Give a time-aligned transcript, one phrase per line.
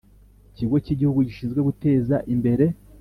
[0.55, 2.65] Kigo cy Igihugu gishinzwe Guteza Imbere